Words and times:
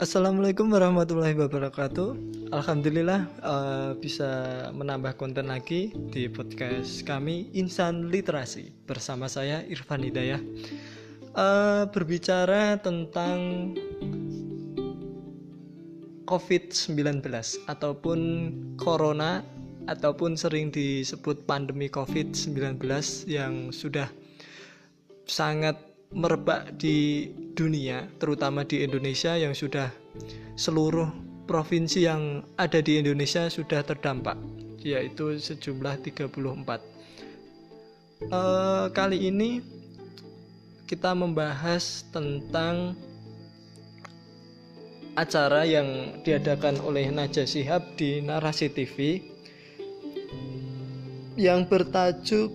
Assalamualaikum 0.00 0.72
warahmatullahi 0.72 1.36
wabarakatuh. 1.36 2.16
Alhamdulillah 2.56 3.28
uh, 3.44 3.92
bisa 4.00 4.24
menambah 4.72 5.12
konten 5.20 5.52
lagi 5.52 5.92
di 5.92 6.24
podcast 6.24 7.04
kami 7.04 7.52
Insan 7.52 8.08
Literasi 8.08 8.72
bersama 8.88 9.28
saya 9.28 9.60
Irfan 9.68 10.00
Hidayah. 10.00 10.40
Uh, 11.36 11.84
berbicara 11.92 12.80
tentang 12.80 13.76
COVID-19 16.24 17.20
ataupun 17.68 18.18
Corona 18.80 19.44
ataupun 19.84 20.32
sering 20.32 20.72
disebut 20.72 21.44
pandemi 21.44 21.92
COVID-19 21.92 22.80
yang 23.28 23.68
sudah 23.68 24.08
sangat 25.28 25.89
merebak 26.10 26.74
di 26.74 27.30
dunia, 27.54 28.10
terutama 28.18 28.66
di 28.66 28.82
Indonesia 28.82 29.38
yang 29.38 29.54
sudah 29.54 29.94
seluruh 30.58 31.06
provinsi 31.46 32.06
yang 32.06 32.46
ada 32.58 32.82
di 32.82 32.98
Indonesia 32.98 33.46
sudah 33.50 33.82
terdampak, 33.86 34.38
yaitu 34.82 35.38
sejumlah 35.38 36.02
34. 36.02 36.30
Uh, 38.30 38.92
kali 38.92 39.32
ini 39.32 39.64
kita 40.84 41.14
membahas 41.14 42.04
tentang 42.10 42.98
acara 45.14 45.66
yang 45.66 46.20
diadakan 46.22 46.78
oleh 46.82 47.10
Najwa 47.10 47.46
Shihab 47.46 47.94
di 47.94 48.22
Narasi 48.22 48.70
TV 48.70 49.22
yang 51.38 51.66
bertajuk 51.66 52.52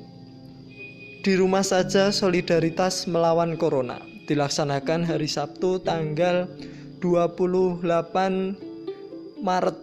di 1.25 1.33
rumah 1.33 1.65
saja 1.65 2.13
solidaritas 2.13 3.09
melawan 3.09 3.57
corona 3.57 3.97
dilaksanakan 4.29 5.09
hari 5.09 5.25
Sabtu 5.25 5.81
tanggal 5.81 6.45
28 7.01 7.81
Maret 9.41 9.77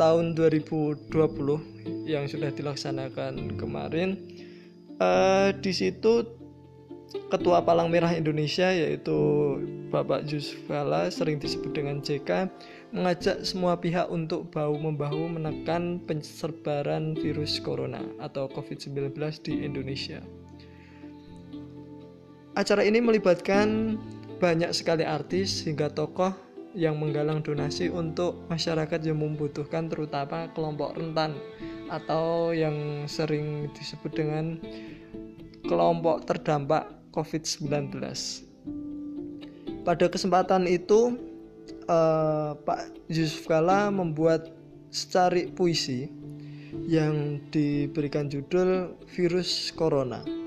tahun 0.00 0.32
2020 0.32 2.08
yang 2.08 2.24
sudah 2.24 2.48
dilaksanakan 2.56 3.60
kemarin. 3.60 4.16
Uh, 4.96 5.52
di 5.60 5.76
situ 5.76 6.24
Ketua 7.28 7.60
Palang 7.68 7.92
Merah 7.92 8.16
Indonesia 8.16 8.72
yaitu 8.72 9.12
Bapak 9.92 10.24
Yusuf 10.24 10.56
Kala 10.72 11.12
sering 11.12 11.36
disebut 11.36 11.76
dengan 11.76 12.00
JK 12.00 12.48
mengajak 12.96 13.44
semua 13.44 13.76
pihak 13.76 14.08
untuk 14.08 14.48
bahu 14.48 14.80
membahu 14.80 15.36
menekan 15.36 16.00
penyebaran 16.08 17.12
virus 17.20 17.60
corona 17.60 18.00
atau 18.24 18.48
COVID-19 18.48 19.12
di 19.44 19.68
Indonesia. 19.68 20.24
Acara 22.62 22.86
ini 22.86 23.02
melibatkan 23.02 23.98
banyak 24.38 24.70
sekali 24.70 25.02
artis 25.02 25.66
hingga 25.66 25.90
tokoh 25.90 26.30
yang 26.78 26.94
menggalang 26.94 27.42
donasi 27.42 27.90
untuk 27.90 28.46
masyarakat 28.46 29.02
yang 29.02 29.18
membutuhkan 29.18 29.90
terutama 29.90 30.46
kelompok 30.54 30.94
rentan 30.94 31.34
atau 31.90 32.54
yang 32.54 33.02
sering 33.10 33.66
disebut 33.74 34.14
dengan 34.14 34.62
kelompok 35.66 36.22
terdampak 36.22 36.86
COVID-19. 37.10 37.98
Pada 39.82 40.06
kesempatan 40.06 40.70
itu 40.70 41.18
eh, 41.66 42.50
Pak 42.62 43.10
Yusuf 43.10 43.50
Kala 43.50 43.90
membuat 43.90 44.54
secari 44.94 45.50
puisi 45.50 46.06
yang 46.86 47.42
diberikan 47.50 48.30
judul 48.30 48.94
Virus 49.10 49.74
Corona 49.74 50.41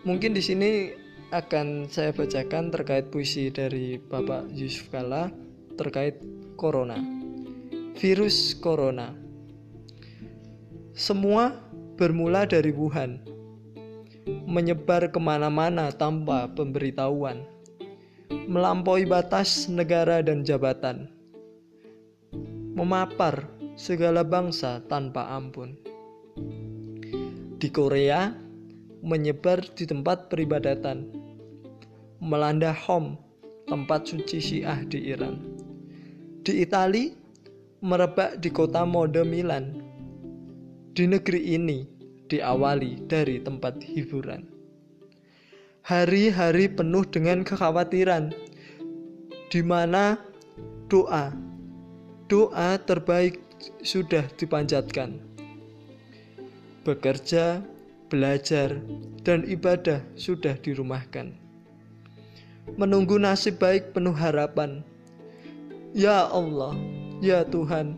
Mungkin 0.00 0.32
di 0.32 0.40
sini 0.40 0.70
akan 1.28 1.84
saya 1.92 2.16
bacakan 2.16 2.72
terkait 2.72 3.12
puisi 3.12 3.52
dari 3.52 4.00
Bapak 4.00 4.48
Yusuf 4.48 4.88
Kala 4.88 5.28
terkait 5.76 6.16
corona. 6.56 6.96
Virus 8.00 8.56
corona. 8.56 9.12
Semua 10.96 11.52
bermula 12.00 12.48
dari 12.48 12.72
Wuhan, 12.72 13.20
menyebar 14.48 15.12
ke 15.12 15.20
mana-mana 15.20 15.92
tanpa 15.92 16.48
pemberitahuan, 16.48 17.44
melampaui 18.48 19.04
batas 19.04 19.68
negara 19.68 20.24
dan 20.24 20.48
jabatan, 20.48 21.12
memapar 22.72 23.52
segala 23.76 24.24
bangsa 24.24 24.80
tanpa 24.88 25.28
ampun. 25.28 25.76
Di 27.60 27.68
Korea, 27.68 28.32
menyebar 29.00 29.64
di 29.76 29.88
tempat 29.88 30.28
peribadatan, 30.28 31.08
melanda 32.20 32.72
Hom, 32.72 33.16
tempat 33.68 34.08
suci 34.08 34.38
Syiah 34.40 34.80
di 34.84 35.12
Iran. 35.12 35.40
Di 36.44 36.64
Itali, 36.64 37.12
merebak 37.80 38.40
di 38.40 38.52
kota 38.52 38.84
mode 38.84 39.24
Milan. 39.24 39.80
Di 40.92 41.08
negeri 41.08 41.56
ini 41.56 41.86
diawali 42.28 43.08
dari 43.08 43.40
tempat 43.40 43.80
hiburan. 43.80 44.44
Hari-hari 45.80 46.68
penuh 46.68 47.08
dengan 47.08 47.40
kekhawatiran, 47.40 48.36
di 49.48 49.60
mana 49.64 50.20
doa, 50.92 51.32
doa 52.28 52.76
terbaik 52.84 53.40
sudah 53.80 54.28
dipanjatkan. 54.36 55.18
Bekerja 56.84 57.64
belajar, 58.10 58.82
dan 59.22 59.46
ibadah 59.46 60.02
sudah 60.18 60.58
dirumahkan. 60.58 61.32
Menunggu 62.74 63.16
nasib 63.16 63.62
baik 63.62 63.94
penuh 63.96 64.12
harapan. 64.12 64.82
Ya 65.94 66.26
Allah, 66.26 66.74
ya 67.22 67.46
Tuhan, 67.46 67.94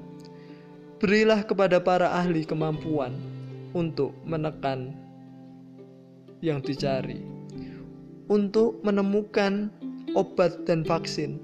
berilah 1.01 1.43
kepada 1.43 1.81
para 1.83 2.13
ahli 2.13 2.45
kemampuan 2.45 3.17
untuk 3.73 4.13
menekan 4.29 4.93
yang 6.45 6.61
dicari, 6.61 7.25
untuk 8.29 8.79
menemukan 8.85 9.73
obat 10.13 10.69
dan 10.69 10.85
vaksin. 10.85 11.41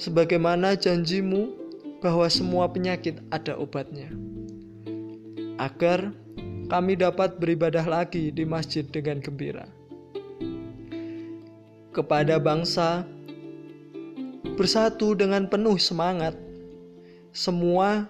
Sebagaimana 0.00 0.80
janjimu 0.80 1.52
bahwa 2.00 2.24
semua 2.32 2.64
penyakit 2.72 3.20
ada 3.28 3.52
obatnya. 3.60 4.08
Agar 5.60 6.16
kami 6.70 6.94
dapat 6.94 7.42
beribadah 7.42 7.82
lagi 7.82 8.30
di 8.30 8.46
masjid 8.46 8.86
dengan 8.86 9.18
gembira. 9.18 9.66
Kepada 11.90 12.38
bangsa, 12.38 13.02
bersatu 14.54 15.18
dengan 15.18 15.50
penuh 15.50 15.74
semangat, 15.82 16.38
semua 17.34 18.06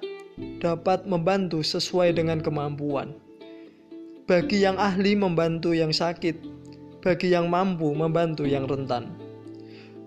dapat 0.61 1.09
membantu 1.09 1.65
sesuai 1.65 2.13
dengan 2.13 2.45
kemampuan. 2.45 3.17
Bagi 4.29 4.61
yang 4.61 4.77
ahli 4.77 5.17
membantu 5.17 5.73
yang 5.73 5.97
sakit, 5.97 6.37
bagi 7.01 7.33
yang 7.33 7.49
mampu 7.49 7.89
membantu 7.97 8.45
yang 8.45 8.69
rentan. 8.69 9.09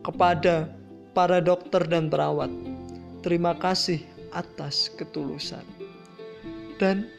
Kepada 0.05 0.69
para 1.17 1.41
dokter 1.41 1.81
dan 1.89 2.05
perawat, 2.05 2.53
terima 3.25 3.57
kasih 3.57 4.05
atas 4.29 4.93
ketulusan. 4.93 5.65
Dan 6.77 7.09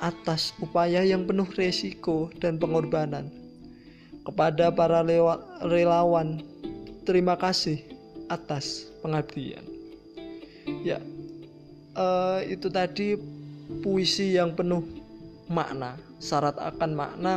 atas 0.00 0.52
upaya 0.60 1.00
yang 1.00 1.24
penuh 1.24 1.48
resiko 1.56 2.28
dan 2.40 2.60
pengorbanan. 2.60 3.32
Kepada 4.26 4.74
para 4.74 5.06
relawan, 5.62 6.42
terima 7.06 7.38
kasih 7.38 7.78
atas 8.26 8.90
pengabdian. 9.00 9.62
Ya, 10.82 10.98
uh, 11.94 12.42
itu 12.42 12.66
tadi 12.66 13.14
puisi 13.86 14.34
yang 14.34 14.58
penuh 14.58 14.82
makna, 15.46 15.94
syarat 16.18 16.58
akan 16.58 16.90
makna 16.90 17.34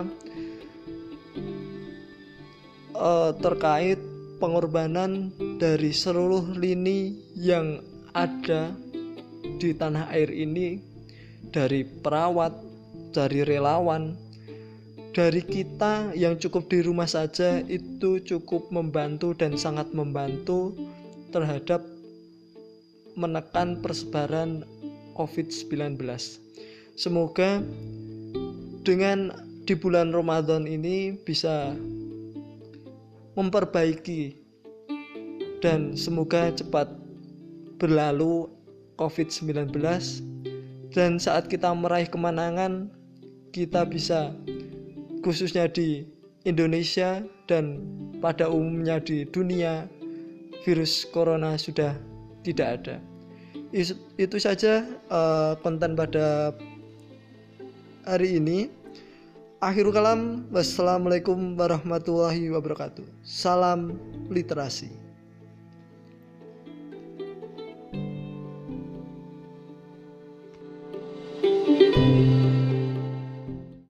uh, 2.98 3.32
terkait 3.38 4.02
pengorbanan 4.42 5.30
dari 5.62 5.94
seluruh 5.94 6.58
lini 6.58 7.14
yang 7.38 7.86
ada 8.18 8.74
di 9.60 9.76
tanah 9.76 10.10
air 10.10 10.32
ini 10.32 10.89
dari 11.50 11.86
perawat, 11.86 12.54
dari 13.14 13.42
relawan, 13.46 14.14
dari 15.14 15.42
kita 15.42 16.14
yang 16.14 16.38
cukup 16.38 16.70
di 16.70 16.86
rumah 16.86 17.10
saja 17.10 17.60
itu 17.66 18.22
cukup 18.22 18.70
membantu 18.70 19.34
dan 19.34 19.58
sangat 19.58 19.90
membantu 19.92 20.78
terhadap 21.34 21.82
menekan 23.18 23.82
persebaran 23.82 24.64
COVID-19. 25.18 26.00
Semoga 26.96 27.60
dengan 28.86 29.34
di 29.66 29.74
bulan 29.76 30.16
Ramadan 30.16 30.66
ini 30.66 31.14
bisa 31.26 31.76
memperbaiki 33.36 34.36
dan 35.60 35.94
semoga 35.94 36.50
cepat 36.56 36.88
berlalu 37.80 38.48
COVID-19 39.00 39.72
dan 40.94 41.22
saat 41.22 41.46
kita 41.48 41.70
meraih 41.74 42.10
kemenangan 42.10 42.90
kita 43.54 43.86
bisa 43.86 44.34
khususnya 45.22 45.70
di 45.70 46.06
Indonesia 46.48 47.22
dan 47.46 47.84
pada 48.24 48.48
umumnya 48.48 49.02
di 49.02 49.28
dunia 49.28 49.90
virus 50.64 51.08
corona 51.10 51.56
sudah 51.60 51.98
tidak 52.44 52.68
ada. 52.82 52.96
Itu 54.18 54.38
saja 54.42 54.86
uh, 55.12 55.54
konten 55.62 55.94
pada 55.94 56.56
hari 58.08 58.42
ini. 58.42 58.74
Akhirul 59.60 59.92
kalam, 59.92 60.48
wassalamualaikum 60.56 61.60
warahmatullahi 61.60 62.48
wabarakatuh. 62.48 63.04
Salam 63.28 64.00
literasi. 64.32 65.09